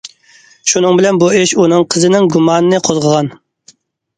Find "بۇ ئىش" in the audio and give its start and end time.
1.23-1.53